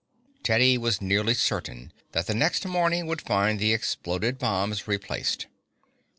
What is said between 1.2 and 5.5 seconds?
certain that the next morning would find the exploded bombs replaced.